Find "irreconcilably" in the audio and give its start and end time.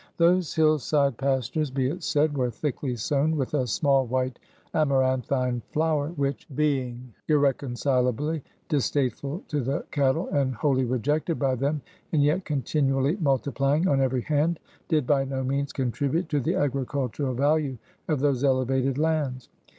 7.27-8.43